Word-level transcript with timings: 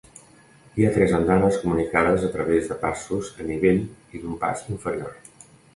Hi 0.79 0.87
ha 0.87 0.93
tres 0.95 1.13
andanes 1.17 1.59
comunicades 1.65 2.25
a 2.29 2.33
través 2.39 2.73
de 2.73 2.81
passos 2.87 3.33
a 3.45 3.49
nivell 3.53 3.87
i 4.19 4.25
d'un 4.25 4.45
pas 4.47 4.71
inferior. 4.77 5.19